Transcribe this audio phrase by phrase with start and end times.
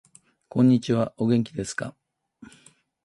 [0.49, 1.95] こんにちはお元気ですか